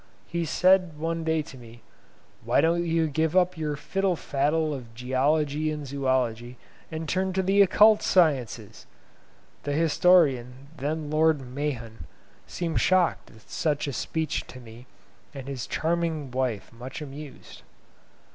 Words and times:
He 0.25 0.45
said 0.45 0.97
one 0.97 1.23
day 1.23 1.43
to 1.43 1.59
me, 1.59 1.83
"Why 2.43 2.59
don't 2.59 2.83
you 2.83 3.05
give 3.07 3.37
up 3.37 3.55
your 3.55 3.75
fiddle 3.75 4.15
faddle 4.15 4.73
of 4.73 4.95
geology 4.95 5.69
and 5.69 5.85
zoology, 5.85 6.57
and 6.91 7.07
turn 7.07 7.33
to 7.33 7.43
the 7.43 7.61
occult 7.61 8.01
sciences!" 8.01 8.87
The 9.61 9.73
historian, 9.73 10.69
then 10.75 11.11
Lord 11.11 11.39
Mahon, 11.41 12.05
seemed 12.47 12.81
shocked 12.81 13.29
at 13.29 13.47
such 13.47 13.85
a 13.85 13.93
speech 13.93 14.47
to 14.47 14.59
me, 14.59 14.87
and 15.35 15.47
his 15.47 15.67
charming 15.67 16.31
wife 16.31 16.73
much 16.73 16.99
amused. 17.03 17.61